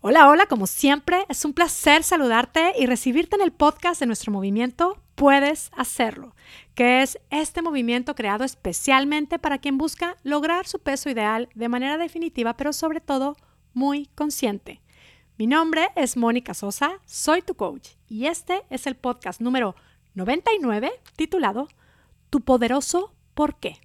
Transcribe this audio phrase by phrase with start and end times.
[0.00, 4.30] Hola, hola, como siempre, es un placer saludarte y recibirte en el podcast de nuestro
[4.30, 6.36] movimiento Puedes Hacerlo,
[6.76, 11.98] que es este movimiento creado especialmente para quien busca lograr su peso ideal de manera
[11.98, 13.36] definitiva, pero sobre todo
[13.74, 14.82] muy consciente.
[15.36, 19.74] Mi nombre es Mónica Sosa, soy tu coach y este es el podcast número
[20.14, 21.66] 99 titulado
[22.30, 23.80] Tu poderoso por qué.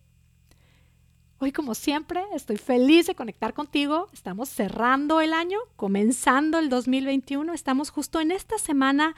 [1.43, 4.07] Hoy, como siempre, estoy feliz de conectar contigo.
[4.13, 7.53] Estamos cerrando el año, comenzando el 2021.
[7.53, 9.13] Estamos justo en esta semana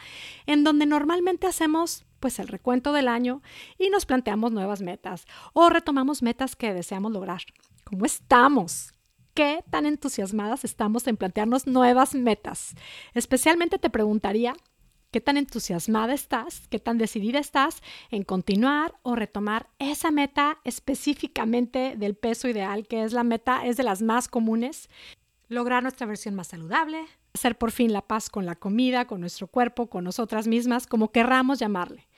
[0.47, 3.43] en donde normalmente hacemos pues el recuento del año
[3.77, 7.43] y nos planteamos nuevas metas o retomamos metas que deseamos lograr.
[7.83, 8.91] ¿Cómo estamos?
[9.35, 12.73] ¿Qué tan entusiasmadas estamos en plantearnos nuevas metas?
[13.13, 14.55] Especialmente te preguntaría
[15.15, 21.95] qué tan entusiasmada estás, qué tan decidida estás en continuar o retomar esa meta específicamente
[21.95, 24.89] del peso ideal, que es la meta, es de las más comunes,
[25.47, 29.47] lograr nuestra versión más saludable, hacer por fin la paz con la comida, con nuestro
[29.47, 32.09] cuerpo, con nosotras mismas, como querramos llamarle.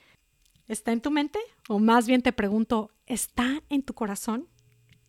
[0.66, 1.38] ¿Está en tu mente?
[1.68, 4.48] O más bien te pregunto, ¿está en tu corazón?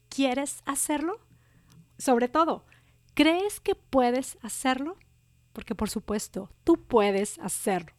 [0.09, 1.19] ¿Quieres hacerlo?
[1.97, 2.67] Sobre todo,
[3.15, 4.95] ¿crees que puedes hacerlo?
[5.59, 7.91] Porque por supuesto, tú puedes hacerlo.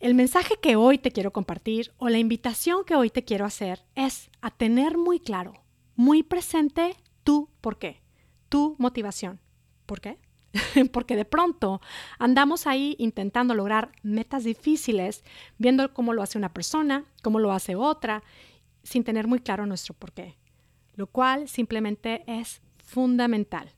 [0.00, 3.84] El mensaje que hoy te quiero compartir o la invitación que hoy te quiero hacer
[3.94, 5.52] es a tener muy claro,
[5.94, 8.02] muy presente tu por qué,
[8.48, 9.38] tu motivación.
[9.86, 10.18] ¿Por qué?
[10.92, 11.80] porque de pronto
[12.18, 15.22] andamos ahí intentando lograr metas difíciles,
[15.56, 18.24] viendo cómo lo hace una persona, cómo lo hace otra,
[18.82, 20.36] sin tener muy claro nuestro por qué,
[20.96, 23.77] lo cual simplemente es fundamental.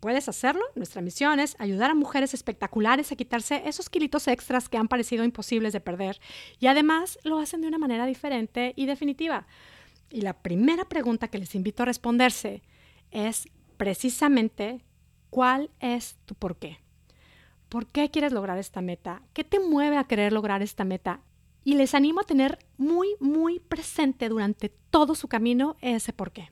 [0.00, 0.62] Puedes hacerlo.
[0.74, 5.22] Nuestra misión es ayudar a mujeres espectaculares a quitarse esos kilitos extras que han parecido
[5.22, 6.20] imposibles de perder.
[6.58, 9.46] Y además lo hacen de una manera diferente y definitiva.
[10.10, 12.62] Y la primera pregunta que les invito a responderse
[13.12, 14.84] es precisamente
[15.30, 16.78] cuál es tu por qué.
[17.68, 19.22] ¿Por qué quieres lograr esta meta?
[19.32, 21.20] ¿Qué te mueve a querer lograr esta meta?
[21.64, 26.50] Y les animo a tener muy, muy presente durante todo su camino ese por qué.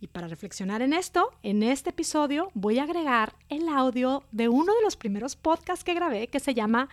[0.00, 4.72] Y para reflexionar en esto, en este episodio voy a agregar el audio de uno
[4.74, 6.88] de los primeros podcasts que grabé que se llama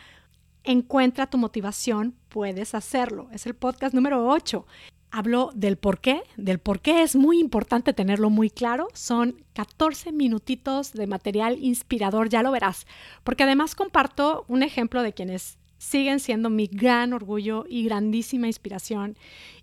[0.64, 3.30] Encuentra tu motivación, puedes hacerlo.
[3.32, 4.66] Es el podcast número 8.
[5.12, 8.88] Hablo del por qué, del por qué es muy importante tenerlo muy claro.
[8.94, 12.88] Son 14 minutitos de material inspirador, ya lo verás,
[13.24, 19.16] porque además comparto un ejemplo de quienes siguen siendo mi gran orgullo y grandísima inspiración.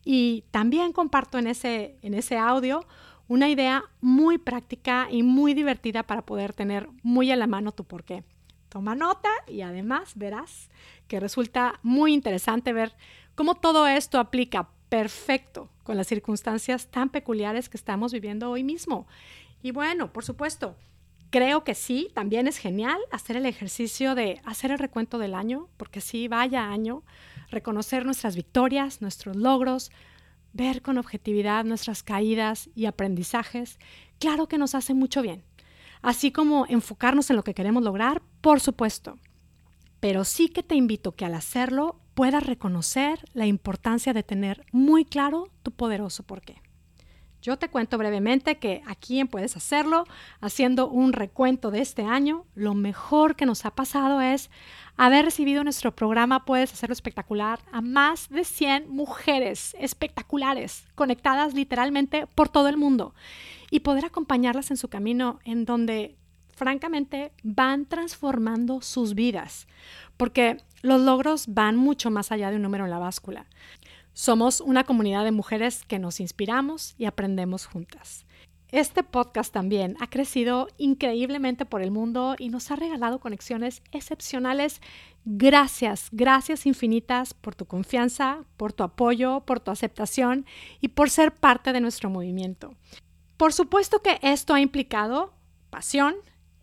[0.04, 2.86] Y también comparto en ese, en ese audio
[3.28, 7.84] una idea muy práctica y muy divertida para poder tener muy a la mano tu
[7.84, 8.24] porqué.
[8.68, 10.70] Toma nota y además verás
[11.08, 12.94] que resulta muy interesante ver
[13.34, 19.06] cómo todo esto aplica perfecto con las circunstancias tan peculiares que estamos viviendo hoy mismo.
[19.62, 20.76] Y bueno, por supuesto,
[21.30, 25.68] creo que sí, también es genial hacer el ejercicio de hacer el recuento del año,
[25.76, 27.02] porque sí, vaya año,
[27.50, 29.90] reconocer nuestras victorias, nuestros logros,
[30.52, 33.78] ver con objetividad nuestras caídas y aprendizajes,
[34.18, 35.44] claro que nos hace mucho bien.
[36.02, 39.18] Así como enfocarnos en lo que queremos lograr, por supuesto.
[40.00, 45.04] Pero sí que te invito que al hacerlo puedas reconocer la importancia de tener muy
[45.04, 46.60] claro tu poderoso porqué.
[47.42, 50.04] Yo te cuento brevemente que aquí en Puedes Hacerlo,
[50.40, 54.48] haciendo un recuento de este año, lo mejor que nos ha pasado es
[54.96, 62.28] haber recibido nuestro programa Puedes Hacerlo Espectacular a más de 100 mujeres espectaculares, conectadas literalmente
[62.28, 63.12] por todo el mundo,
[63.72, 66.16] y poder acompañarlas en su camino en donde
[66.54, 69.66] francamente van transformando sus vidas,
[70.16, 73.46] porque los logros van mucho más allá de un número en la báscula.
[74.14, 78.26] Somos una comunidad de mujeres que nos inspiramos y aprendemos juntas.
[78.68, 84.82] Este podcast también ha crecido increíblemente por el mundo y nos ha regalado conexiones excepcionales.
[85.24, 90.44] Gracias, gracias infinitas por tu confianza, por tu apoyo, por tu aceptación
[90.80, 92.74] y por ser parte de nuestro movimiento.
[93.38, 95.32] Por supuesto que esto ha implicado
[95.70, 96.14] pasión,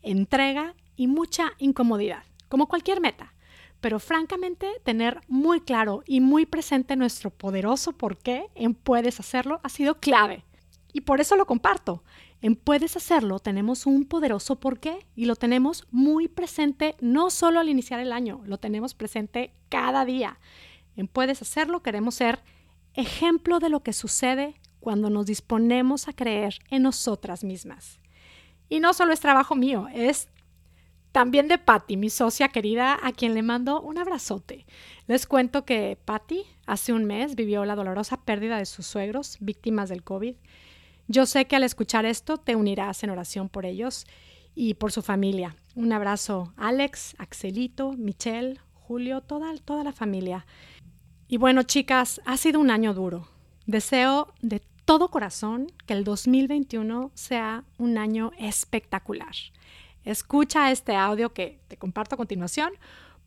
[0.04, 3.34] entrega y mucha incomodidad, como cualquier meta.
[3.82, 9.62] Pero francamente, tener muy claro y muy presente nuestro poderoso por qué en Puedes Hacerlo
[9.64, 10.44] ha sido clave.
[10.92, 12.04] Y por eso lo comparto.
[12.42, 17.60] En Puedes Hacerlo tenemos un poderoso por qué y lo tenemos muy presente no solo
[17.60, 20.40] al iniciar el año, lo tenemos presente cada día.
[20.96, 22.40] En Puedes Hacerlo queremos ser
[22.94, 28.00] ejemplo de lo que sucede cuando nos disponemos a creer en nosotras mismas.
[28.70, 30.30] Y no solo es trabajo mío, es
[31.12, 34.66] también de Patty, mi socia querida, a quien le mando un abrazote.
[35.08, 39.90] Les cuento que Patty hace un mes vivió la dolorosa pérdida de sus suegros, víctimas
[39.90, 40.36] del COVID.
[41.08, 44.06] Yo sé que al escuchar esto te unirás en oración por ellos
[44.54, 45.56] y por su familia.
[45.76, 50.46] Un abrazo Alex, Axelito, Michelle, Julio, toda, toda la familia.
[51.28, 53.28] Y bueno, chicas, ha sido un año duro.
[53.66, 59.36] Deseo de todo corazón que el 2021 sea un año espectacular.
[60.10, 62.74] Escucha este audio que te comparto a continuación,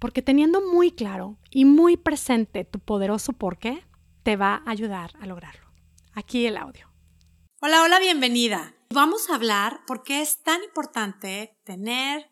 [0.01, 3.87] porque teniendo muy claro y muy presente tu poderoso porqué,
[4.25, 5.71] te va a ayudar a lograrlo.
[6.13, 6.89] Aquí el audio.
[7.61, 8.75] Hola, hola, bienvenida.
[8.91, 12.29] Vamos a hablar por qué es tan importante tener,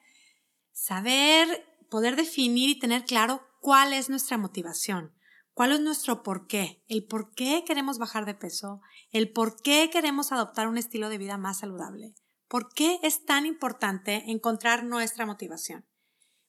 [0.72, 5.14] saber, poder definir y tener claro cuál es nuestra motivación,
[5.54, 8.80] cuál es nuestro porqué, el por qué queremos bajar de peso,
[9.12, 12.16] el por qué queremos adoptar un estilo de vida más saludable,
[12.50, 15.86] por qué es tan importante encontrar nuestra motivación.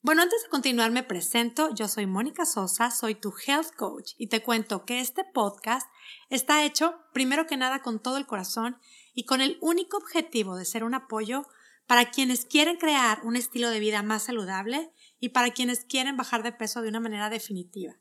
[0.01, 4.25] Bueno, antes de continuar me presento, yo soy Mónica Sosa, soy tu health coach y
[4.25, 5.87] te cuento que este podcast
[6.31, 8.79] está hecho primero que nada con todo el corazón
[9.13, 11.45] y con el único objetivo de ser un apoyo
[11.85, 16.41] para quienes quieren crear un estilo de vida más saludable y para quienes quieren bajar
[16.41, 17.93] de peso de una manera definitiva.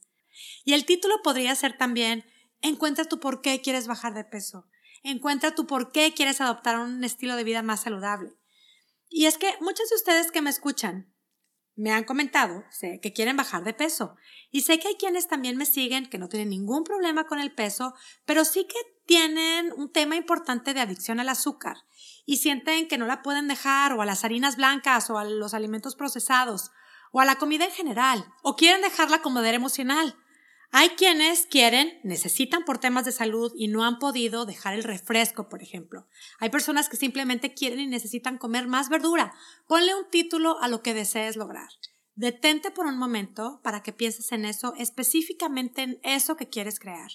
[0.64, 2.24] Y el título podría ser también
[2.62, 4.66] Encuentra tu por qué quieres bajar de peso.
[5.02, 8.32] Encuentra tu por qué quieres adoptar un estilo de vida más saludable.
[9.08, 11.12] Y es que muchos de ustedes que me escuchan
[11.80, 12.64] me han comentado
[13.00, 14.16] que quieren bajar de peso.
[14.50, 17.54] Y sé que hay quienes también me siguen que no tienen ningún problema con el
[17.54, 17.94] peso,
[18.26, 21.78] pero sí que tienen un tema importante de adicción al azúcar
[22.26, 25.54] y sienten que no la pueden dejar o a las harinas blancas o a los
[25.54, 26.70] alimentos procesados
[27.12, 30.16] o a la comida en general o quieren dejarla como poder emocional.
[30.72, 35.48] Hay quienes quieren, necesitan por temas de salud y no han podido dejar el refresco,
[35.48, 36.06] por ejemplo.
[36.38, 39.34] Hay personas que simplemente quieren y necesitan comer más verdura.
[39.66, 41.68] Ponle un título a lo que desees lograr.
[42.14, 47.10] Detente por un momento para que pienses en eso, específicamente en eso que quieres crear,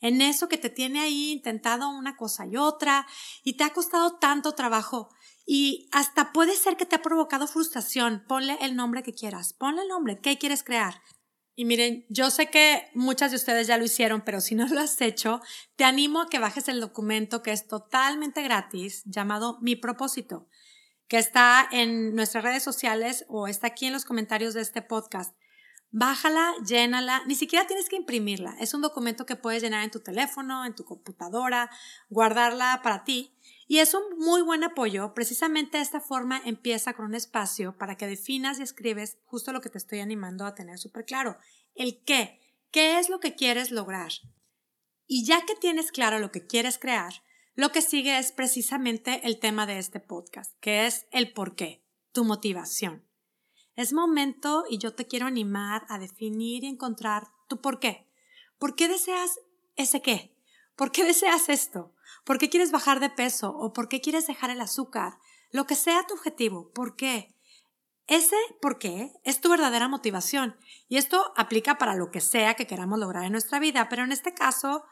[0.00, 3.06] en eso que te tiene ahí intentado una cosa y otra
[3.42, 5.10] y te ha costado tanto trabajo
[5.46, 8.24] y hasta puede ser que te ha provocado frustración.
[8.26, 11.02] Ponle el nombre que quieras, ponle el nombre, ¿qué quieres crear?
[11.56, 14.80] Y miren, yo sé que muchas de ustedes ya lo hicieron, pero si no lo
[14.80, 15.40] has hecho,
[15.76, 20.48] te animo a que bajes el documento que es totalmente gratis llamado Mi propósito,
[21.06, 25.36] que está en nuestras redes sociales o está aquí en los comentarios de este podcast.
[25.92, 28.56] Bájala, llénala, ni siquiera tienes que imprimirla.
[28.58, 31.70] Es un documento que puedes llenar en tu teléfono, en tu computadora,
[32.08, 33.32] guardarla para ti
[33.66, 35.14] y es un muy buen apoyo.
[35.14, 39.70] Precisamente esta forma empieza con un espacio para que definas y escribes justo lo que
[39.70, 41.38] te estoy animando a tener súper claro.
[41.74, 42.40] El qué.
[42.70, 44.12] ¿Qué es lo que quieres lograr?
[45.06, 47.22] Y ya que tienes claro lo que quieres crear,
[47.54, 51.84] lo que sigue es precisamente el tema de este podcast, que es el por qué,
[52.12, 53.06] tu motivación.
[53.76, 58.08] Es momento y yo te quiero animar a definir y encontrar tu por qué.
[58.58, 59.38] ¿Por qué deseas
[59.76, 60.36] ese qué?
[60.76, 61.93] ¿Por qué deseas esto?
[62.24, 63.50] ¿Por qué quieres bajar de peso?
[63.50, 65.18] ¿O por qué quieres dejar el azúcar?
[65.50, 67.34] Lo que sea tu objetivo, ¿por qué?
[68.06, 70.56] Ese por qué es tu verdadera motivación.
[70.88, 74.12] Y esto aplica para lo que sea que queramos lograr en nuestra vida, pero en
[74.12, 74.84] este caso,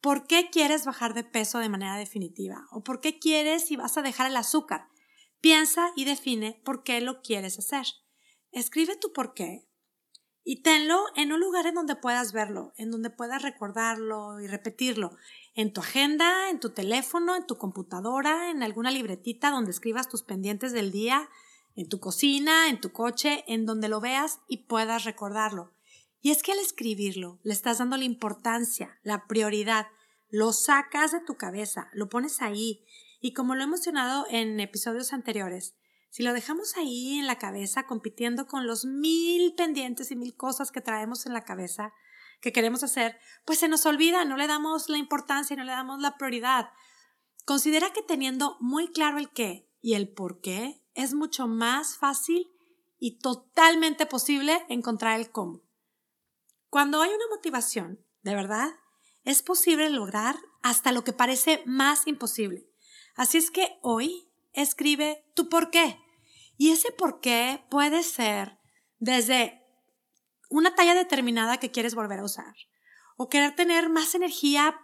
[0.00, 2.66] ¿por qué quieres bajar de peso de manera definitiva?
[2.70, 4.88] ¿O por qué quieres y vas a dejar el azúcar?
[5.40, 7.86] Piensa y define por qué lo quieres hacer.
[8.52, 9.66] Escribe tu por qué
[10.44, 15.16] y tenlo en un lugar en donde puedas verlo, en donde puedas recordarlo y repetirlo
[15.54, 20.22] en tu agenda, en tu teléfono, en tu computadora, en alguna libretita donde escribas tus
[20.22, 21.28] pendientes del día,
[21.76, 25.72] en tu cocina, en tu coche, en donde lo veas y puedas recordarlo.
[26.20, 29.88] Y es que al escribirlo le estás dando la importancia, la prioridad,
[30.30, 32.84] lo sacas de tu cabeza, lo pones ahí
[33.20, 35.74] y como lo he mencionado en episodios anteriores,
[36.10, 40.70] si lo dejamos ahí en la cabeza compitiendo con los mil pendientes y mil cosas
[40.70, 41.92] que traemos en la cabeza,
[42.42, 46.00] que queremos hacer, pues se nos olvida, no le damos la importancia, no le damos
[46.00, 46.70] la prioridad.
[47.46, 52.50] Considera que teniendo muy claro el qué y el por qué, es mucho más fácil
[52.98, 55.62] y totalmente posible encontrar el cómo.
[56.68, 58.70] Cuando hay una motivación, de verdad,
[59.24, 62.68] es posible lograr hasta lo que parece más imposible.
[63.14, 65.98] Así es que hoy escribe tu por qué.
[66.56, 68.58] Y ese por qué puede ser
[68.98, 69.61] desde
[70.52, 72.54] una talla determinada que quieres volver a usar,
[73.16, 74.78] o querer tener más energía,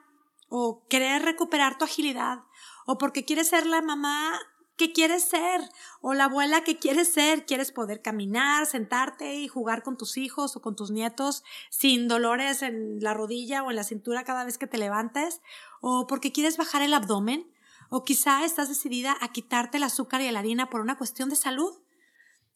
[0.49, 2.41] o querer recuperar tu agilidad,
[2.87, 4.41] o porque quieres ser la mamá
[4.77, 5.61] que quieres ser,
[6.01, 10.57] o la abuela que quieres ser, quieres poder caminar, sentarte y jugar con tus hijos
[10.57, 14.57] o con tus nietos sin dolores en la rodilla o en la cintura cada vez
[14.57, 15.43] que te levantes,
[15.83, 17.47] o porque quieres bajar el abdomen,
[17.91, 21.37] o quizá estás decidida a quitarte el azúcar y la harina por una cuestión de
[21.37, 21.79] salud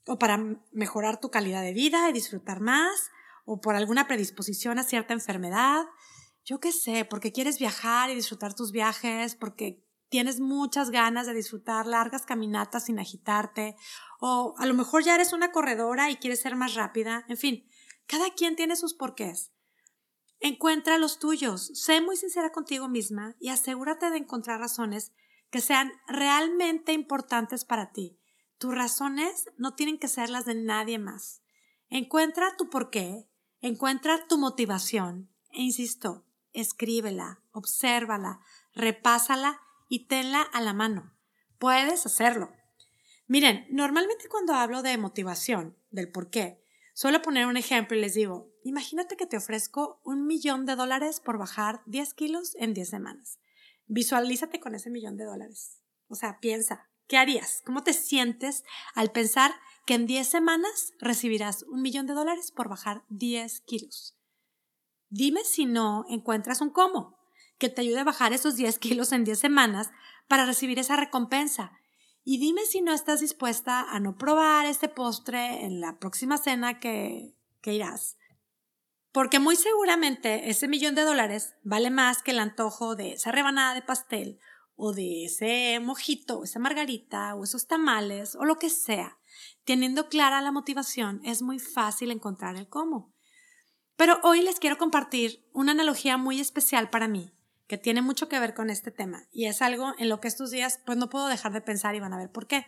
[0.06, 0.38] o para
[0.72, 3.10] mejorar tu calidad de vida y disfrutar más,
[3.44, 5.84] o por alguna predisposición a cierta enfermedad,
[6.44, 11.34] yo qué sé, porque quieres viajar y disfrutar tus viajes, porque tienes muchas ganas de
[11.34, 13.76] disfrutar largas caminatas sin agitarte,
[14.20, 17.66] o a lo mejor ya eres una corredora y quieres ser más rápida, en fin,
[18.06, 19.52] cada quien tiene sus porqués.
[20.40, 25.12] Encuentra los tuyos, sé muy sincera contigo misma y asegúrate de encontrar razones
[25.50, 28.18] que sean realmente importantes para ti.
[28.62, 31.42] Tus razones no tienen que ser las de nadie más.
[31.88, 33.28] Encuentra tu porqué,
[33.60, 38.38] encuentra tu motivación e insisto, escríbela, obsérvala,
[38.72, 41.12] repásala y tenla a la mano.
[41.58, 42.52] Puedes hacerlo.
[43.26, 46.62] Miren, normalmente cuando hablo de motivación, del por qué,
[46.94, 51.18] suelo poner un ejemplo y les digo, imagínate que te ofrezco un millón de dólares
[51.18, 53.40] por bajar 10 kilos en 10 semanas.
[53.88, 55.80] Visualízate con ese millón de dólares.
[56.06, 57.60] O sea, piensa, ¿qué harías?
[57.66, 58.64] ¿Cómo te sientes
[58.94, 59.52] al pensar
[59.84, 64.16] que en 10 semanas recibirás un millón de dólares por bajar 10 kilos?
[65.10, 67.18] Dime si no encuentras un cómo
[67.58, 69.90] que te ayude a bajar esos 10 kilos en 10 semanas
[70.26, 71.72] para recibir esa recompensa.
[72.24, 76.80] Y dime si no estás dispuesta a no probar este postre en la próxima cena
[76.80, 78.16] que, que irás.
[79.12, 83.74] Porque muy seguramente ese millón de dólares vale más que el antojo de esa rebanada
[83.74, 84.40] de pastel
[84.76, 89.18] o de ese mojito esa margarita o esos tamales o lo que sea.
[89.64, 93.12] Teniendo clara la motivación es muy fácil encontrar el cómo.
[93.96, 97.32] Pero hoy les quiero compartir una analogía muy especial para mí,
[97.66, 100.50] que tiene mucho que ver con este tema y es algo en lo que estos
[100.50, 102.66] días pues no puedo dejar de pensar y van a ver por qué.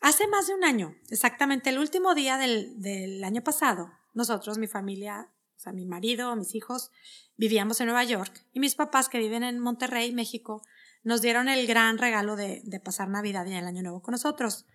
[0.00, 4.66] Hace más de un año, exactamente el último día del, del año pasado, nosotros, mi
[4.66, 6.90] familia, o sea, mi marido, mis hijos,
[7.36, 10.62] vivíamos en Nueva York y mis papás que viven en Monterrey, México,
[11.04, 14.66] nos dieron el gran regalo de, pasar Navidad y el Año Nuevo con nosotros.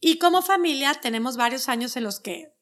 [0.00, 2.54] Y como familia tenemos varios años en los que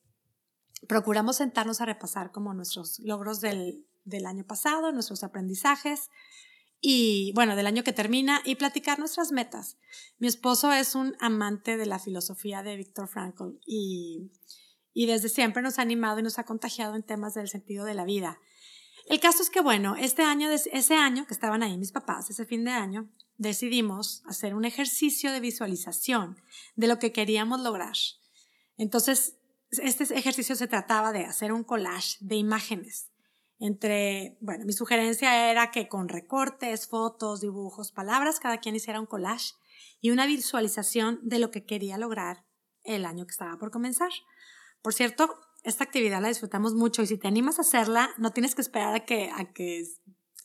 [0.88, 3.86] procuramos sentarnos a repasar como nuestros logros del,
[4.26, 6.10] año pasado, nuestros aprendizajes
[6.80, 9.78] y bueno, del año que termina y platicar nuestras metas.
[10.18, 14.30] Mi esposo es un amante de la filosofía de Viktor Frankl y
[14.94, 18.04] desde siempre nos ha animado y nos ha contagiado en temas del sentido de la
[18.04, 18.40] vida.
[19.08, 22.44] El caso es que, bueno, este año, ese año que estaban ahí mis papás, ese
[22.44, 26.36] fin de año, decidimos hacer un ejercicio de visualización
[26.76, 27.96] de lo que queríamos lograr.
[28.76, 29.38] Entonces,
[29.70, 33.10] este ejercicio se trataba de hacer un collage de imágenes.
[33.58, 39.06] Entre, bueno, mi sugerencia era que con recortes, fotos, dibujos, palabras, cada quien hiciera un
[39.06, 39.54] collage
[40.00, 42.44] y una visualización de lo que quería lograr
[42.84, 44.10] el año que estaba por comenzar.
[44.82, 48.54] Por cierto, esta actividad la disfrutamos mucho y si te animas a hacerla, no tienes
[48.54, 49.84] que esperar a que, a que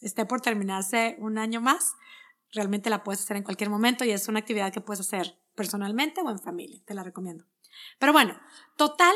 [0.01, 1.93] esté por terminarse un año más.
[2.51, 6.21] Realmente la puedes hacer en cualquier momento y es una actividad que puedes hacer personalmente
[6.21, 6.81] o en familia.
[6.85, 7.45] Te la recomiendo.
[7.99, 8.39] Pero bueno,
[8.75, 9.13] total,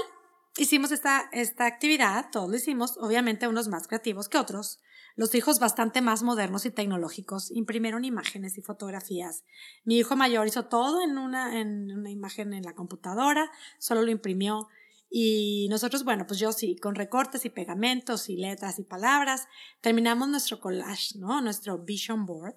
[0.58, 4.80] hicimos esta, esta actividad, todos lo hicimos, obviamente unos más creativos que otros.
[5.16, 9.44] Los hijos bastante más modernos y tecnológicos imprimieron imágenes y fotografías.
[9.84, 13.50] Mi hijo mayor hizo todo en una, en una imagen en la computadora,
[13.80, 14.68] solo lo imprimió.
[15.10, 19.48] Y nosotros, bueno, pues yo sí, con recortes y pegamentos y letras y palabras,
[19.82, 21.42] terminamos nuestro collage, ¿no?
[21.42, 22.56] Nuestro vision board.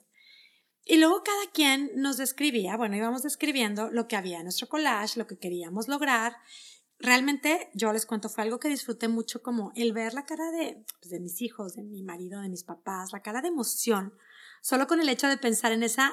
[0.84, 5.18] Y luego cada quien nos describía, bueno, íbamos describiendo lo que había en nuestro collage,
[5.18, 6.36] lo que queríamos lograr.
[6.98, 10.84] Realmente, yo les cuento, fue algo que disfruté mucho, como el ver la cara de,
[11.00, 14.12] pues, de mis hijos, de mi marido, de mis papás, la cara de emoción,
[14.62, 16.12] solo con el hecho de pensar en esa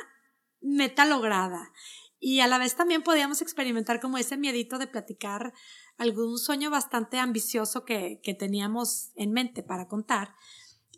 [0.61, 1.71] meta lograda.
[2.19, 5.53] Y a la vez también podíamos experimentar como ese miedito de platicar
[5.97, 10.35] algún sueño bastante ambicioso que, que teníamos en mente para contar.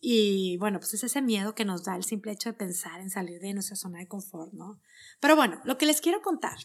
[0.01, 3.09] Y bueno, pues es ese miedo que nos da el simple hecho de pensar en
[3.09, 4.79] salir de nuestra zona de confort, ¿no?
[5.19, 6.57] Pero bueno, lo que les quiero contar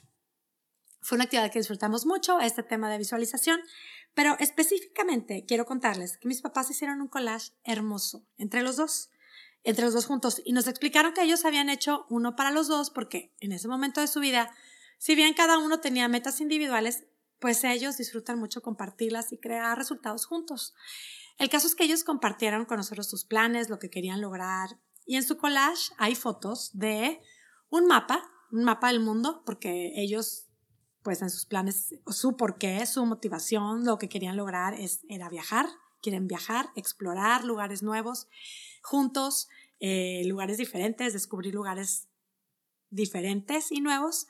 [1.05, 3.61] fue una actividad que disfrutamos mucho, este tema de visualización,
[4.15, 9.11] pero específicamente quiero contarles que mis papás hicieron un collage hermoso entre los dos,
[9.65, 12.89] entre los dos juntos, y nos explicaron que ellos habían hecho uno para los dos
[12.91, 14.51] porque en ese momento de su vida,
[14.97, 17.05] si bien cada uno tenía metas individuales,
[17.45, 20.73] pues ellos disfrutan mucho compartirlas y crear resultados juntos.
[21.37, 25.17] El caso es que ellos compartieron con nosotros sus planes, lo que querían lograr, y
[25.17, 27.21] en su collage hay fotos de
[27.69, 30.47] un mapa, un mapa del mundo, porque ellos,
[31.03, 35.67] pues en sus planes, su porqué, su motivación, lo que querían lograr es, era viajar,
[36.01, 38.27] quieren viajar, explorar lugares nuevos,
[38.83, 42.09] juntos, eh, lugares diferentes, descubrir lugares
[42.89, 44.29] diferentes y nuevos,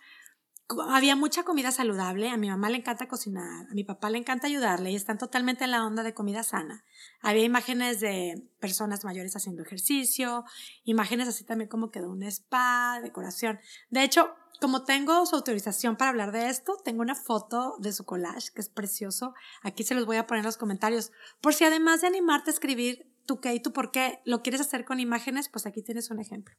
[0.88, 4.46] había mucha comida saludable, a mi mamá le encanta cocinar, a mi papá le encanta
[4.46, 6.84] ayudarle y están totalmente en la onda de comida sana.
[7.20, 10.44] Había imágenes de personas mayores haciendo ejercicio,
[10.84, 13.60] imágenes así también como que de un spa, decoración.
[13.90, 18.04] De hecho, como tengo su autorización para hablar de esto, tengo una foto de su
[18.04, 19.34] collage que es precioso.
[19.62, 21.12] Aquí se los voy a poner en los comentarios.
[21.42, 24.60] Por si además de animarte a escribir tu qué y tu por qué lo quieres
[24.60, 26.54] hacer con imágenes, pues aquí tienes un ejemplo.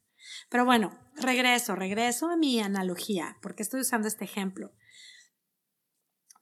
[0.49, 4.73] Pero bueno, regreso, regreso a mi analogía, porque estoy usando este ejemplo.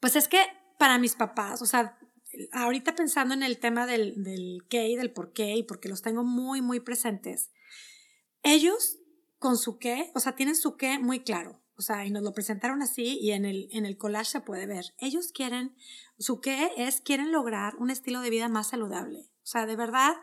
[0.00, 0.42] Pues es que
[0.78, 1.98] para mis papás, o sea,
[2.52, 6.02] ahorita pensando en el tema del, del qué y del por qué, y porque los
[6.02, 7.50] tengo muy, muy presentes,
[8.42, 8.98] ellos
[9.38, 11.63] con su qué, o sea, tienen su qué muy claro.
[11.76, 14.66] O sea, y nos lo presentaron así y en el, en el collage se puede
[14.66, 14.94] ver.
[14.98, 15.74] Ellos quieren,
[16.18, 19.20] su qué es, quieren lograr un estilo de vida más saludable.
[19.42, 20.14] O sea, de verdad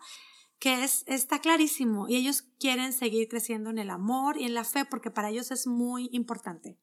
[0.59, 4.63] que es, está clarísimo y ellos quieren seguir creciendo en el amor y en la
[4.63, 6.77] fe porque para ellos es muy importante.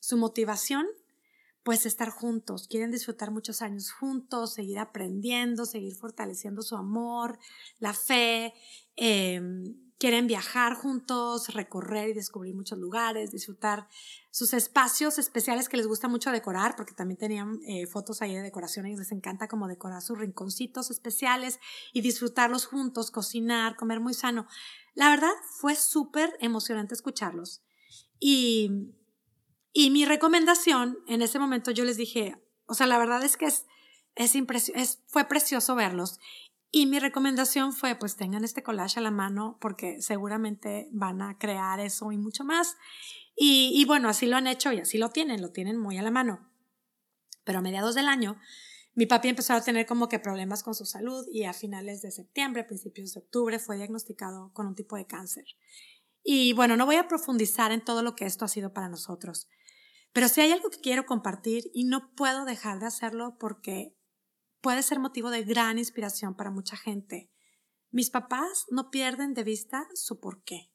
[0.00, 0.86] Su motivación,
[1.62, 7.38] pues estar juntos, quieren disfrutar muchos años juntos, seguir aprendiendo, seguir fortaleciendo su amor,
[7.78, 8.52] la fe,
[8.96, 9.40] eh,
[9.98, 13.88] quieren viajar juntos, recorrer y descubrir muchos lugares, disfrutar
[14.30, 18.42] sus espacios especiales que les gusta mucho decorar, porque también tenían eh, fotos ahí de
[18.42, 21.58] decoración, y les encanta como decorar sus rinconcitos especiales
[21.92, 24.46] y disfrutarlos juntos, cocinar, comer muy sano.
[24.94, 27.62] La verdad fue súper emocionante escucharlos.
[28.20, 28.70] Y,
[29.72, 32.36] y mi recomendación, en ese momento yo les dije,
[32.66, 33.66] o sea, la verdad es que es,
[34.14, 34.34] es,
[34.74, 36.18] es fue precioso verlos
[36.70, 41.38] y mi recomendación fue, pues tengan este collage a la mano porque seguramente van a
[41.38, 42.76] crear eso y mucho más.
[43.34, 46.02] Y, y, bueno, así lo han hecho y así lo tienen, lo tienen muy a
[46.02, 46.50] la mano.
[47.44, 48.36] Pero a mediados del año,
[48.94, 52.10] mi papi empezó a tener como que problemas con su salud y a finales de
[52.10, 55.44] septiembre, principios de octubre, fue diagnosticado con un tipo de cáncer.
[56.22, 59.48] Y bueno, no voy a profundizar en todo lo que esto ha sido para nosotros,
[60.12, 63.96] pero si hay algo que quiero compartir y no puedo dejar de hacerlo porque
[64.60, 67.30] puede ser motivo de gran inspiración para mucha gente.
[67.90, 70.70] Mis papás no pierden de vista su porqué,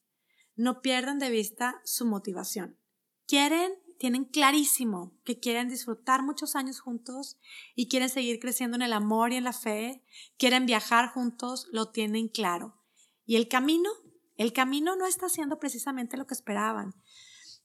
[0.55, 2.79] no pierden de vista su motivación.
[3.27, 7.37] Quieren, tienen clarísimo que quieren disfrutar muchos años juntos
[7.75, 10.03] y quieren seguir creciendo en el amor y en la fe,
[10.37, 12.77] quieren viajar juntos, lo tienen claro.
[13.25, 13.89] Y el camino,
[14.35, 16.95] el camino no está siendo precisamente lo que esperaban.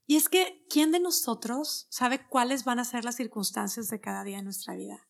[0.06, 4.25] Y es que, ¿quién de nosotros sabe cuáles van a ser las circunstancias de cada
[4.25, 5.06] día en nuestra vida?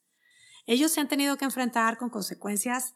[0.69, 2.95] Ellos se han tenido que enfrentar con consecuencias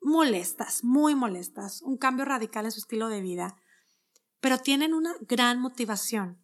[0.00, 3.56] molestas, muy molestas, un cambio radical en su estilo de vida,
[4.38, 6.38] pero tienen una gran motivación.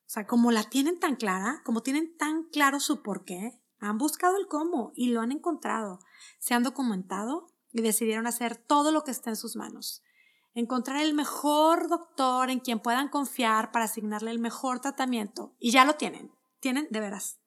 [0.00, 4.36] O sea, como la tienen tan clara, como tienen tan claro su porqué, han buscado
[4.36, 6.00] el cómo y lo han encontrado.
[6.38, 10.02] Se han documentado y decidieron hacer todo lo que está en sus manos.
[10.52, 15.54] Encontrar el mejor doctor en quien puedan confiar para asignarle el mejor tratamiento.
[15.58, 16.30] Y ya lo tienen.
[16.60, 17.38] Tienen, de veras,